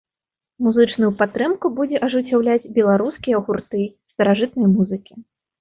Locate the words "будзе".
1.79-2.01